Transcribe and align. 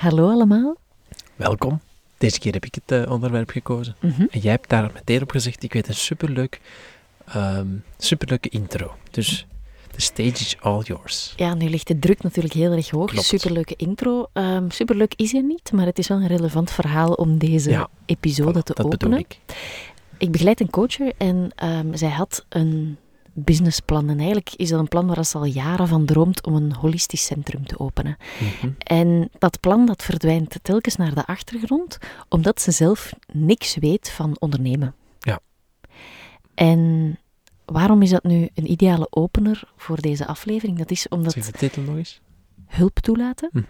Hallo 0.00 0.30
allemaal. 0.30 0.76
Welkom. 1.36 1.80
Deze 2.18 2.38
keer 2.38 2.52
heb 2.52 2.64
ik 2.64 2.74
het 2.74 3.02
eh, 3.02 3.10
onderwerp 3.12 3.50
gekozen. 3.50 3.96
Mhm. 4.00 4.26
En 4.30 4.40
jij 4.40 4.50
hebt 4.50 4.68
daar 4.68 4.90
meteen 4.94 5.22
op 5.22 5.30
gezegd, 5.30 5.62
ik 5.62 5.72
weet 5.72 5.88
een 5.88 5.94
superleuk, 5.94 6.60
ehm, 7.26 7.66
superleuke 7.98 8.48
intro. 8.48 8.94
Dus 9.10 9.46
the 9.90 10.00
stage 10.00 10.28
is 10.28 10.56
all 10.60 10.82
yours. 10.82 11.32
Ja, 11.36 11.54
nu 11.54 11.68
ligt 11.68 11.86
de 11.86 11.98
druk 11.98 12.22
natuurlijk 12.22 12.54
heel 12.54 12.72
erg 12.72 12.90
hoog. 12.90 13.10
Klopt. 13.10 13.26
Superleuke 13.26 13.74
intro. 13.76 14.26
Ehm, 14.32 14.70
superleuk 14.70 15.12
is 15.16 15.32
hij 15.32 15.40
niet, 15.40 15.72
maar 15.72 15.86
het 15.86 15.98
is 15.98 16.08
wel 16.08 16.18
een 16.20 16.26
relevant 16.26 16.70
verhaal 16.70 17.12
om 17.12 17.38
deze 17.38 17.70
Ja, 17.70 17.88
episode 18.06 18.60
Voilà, 18.60 18.62
te 18.62 18.74
dat 18.74 18.86
openen. 18.86 18.98
bedoel 18.98 19.18
ik. 19.18 19.38
Ik 20.18 20.30
begeleid 20.30 20.60
een 20.60 20.70
coacher 20.70 21.12
en 21.16 21.50
ehm, 21.54 21.94
zij 21.96 22.10
had 22.10 22.44
een 22.48 22.96
businessplan. 23.44 24.08
En 24.08 24.16
eigenlijk 24.18 24.52
is 24.56 24.68
dat 24.68 24.80
een 24.80 24.88
plan 24.88 25.06
waar 25.06 25.24
ze 25.24 25.38
al 25.38 25.44
jaren 25.44 25.88
van 25.88 26.04
droomt 26.04 26.46
om 26.46 26.54
een 26.54 26.72
holistisch 26.72 27.24
centrum 27.24 27.66
te 27.66 27.78
openen. 27.78 28.16
Mhm. 28.40 28.72
En 28.78 29.30
dat 29.38 29.60
plan 29.60 29.86
dat 29.86 30.02
verdwijnt 30.02 30.58
telkens 30.62 30.96
naar 30.96 31.14
de 31.14 31.26
achtergrond, 31.26 31.98
omdat 32.28 32.60
ze 32.60 32.70
zelf 32.70 33.12
niks 33.32 33.76
weet 33.76 34.10
van 34.10 34.36
ondernemen. 34.38 34.94
Ja. 35.18 35.40
En 36.54 37.18
waarom 37.64 38.02
is 38.02 38.10
dat 38.10 38.22
nu 38.24 38.48
een 38.54 38.70
ideale 38.70 39.06
opener 39.10 39.62
voor 39.76 40.00
deze 40.00 40.26
aflevering? 40.26 40.78
Dat 40.78 40.90
is 40.90 41.08
omdat 41.08 41.32
Zeg 41.32 41.44
de 41.44 41.52
titel 41.52 41.82
nog 41.82 41.96
eens. 41.96 42.20
hulp 42.66 42.98
toelaten. 42.98 43.48
Mhm. 43.52 43.64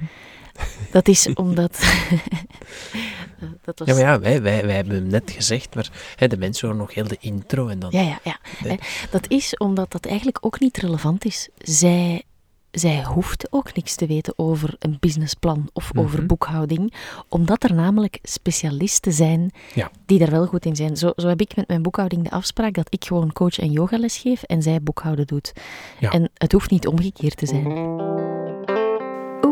Dat 0.91 1.09
is 1.09 1.33
omdat... 1.35 1.79
dat 3.65 3.79
was... 3.79 3.89
Ja, 3.89 3.95
maar 3.95 4.03
ja, 4.03 4.21
wij, 4.21 4.43
wij, 4.43 4.67
wij 4.67 4.75
hebben 4.75 4.95
hem 4.95 5.07
net 5.07 5.31
gezegd, 5.31 5.75
maar 5.75 5.91
hè, 6.17 6.27
de 6.29 6.37
mensen 6.37 6.67
horen 6.69 6.81
nog 6.83 6.95
heel 6.95 7.09
de 7.09 7.17
intro 7.21 7.69
en 7.69 7.79
dan... 7.79 7.91
Ja, 7.93 8.01
ja, 8.03 8.19
ja. 8.25 8.39
Hè, 8.69 8.75
Dat 9.11 9.25
is 9.29 9.57
omdat 9.57 9.93
dat 9.93 10.07
eigenlijk 10.07 10.39
ook 10.41 10.61
niet 10.61 10.77
relevant 10.77 11.25
is. 11.25 11.49
Zij, 11.59 12.23
zij 12.71 13.05
hoeft 13.05 13.47
ook 13.53 13.75
niks 13.75 13.95
te 13.95 14.07
weten 14.07 14.33
over 14.37 14.75
een 14.79 14.97
businessplan 15.01 15.69
of 15.73 15.91
over 15.97 16.19
Mhm. 16.19 16.27
boekhouding, 16.27 16.95
omdat 17.29 17.63
er 17.65 17.75
namelijk 17.75 18.19
specialisten 18.23 19.13
zijn 19.13 19.51
Ja. 19.75 19.91
die 20.07 20.19
daar 20.19 20.31
wel 20.31 20.47
goed 20.47 20.65
in 20.67 20.77
zijn. 20.77 20.97
Zo, 20.97 21.13
zo 21.17 21.29
heb 21.29 21.41
ik 21.41 21.57
met 21.57 21.69
mijn 21.69 21.83
boekhouding 21.83 22.23
de 22.25 22.31
afspraak 22.31 22.75
dat 22.75 22.87
ik 22.93 23.05
gewoon 23.05 23.33
coach 23.33 23.59
en 23.59 23.71
yogales 23.71 24.17
geef 24.19 24.43
en 24.43 24.63
zij 24.63 24.83
boekhouden 24.83 25.27
doet. 25.27 25.53
Ja. 26.01 26.11
En 26.11 26.31
het 26.35 26.53
hoeft 26.53 26.71
niet 26.71 26.87
omgekeerd 26.87 27.37
te 27.37 27.47
zijn. 27.47 27.65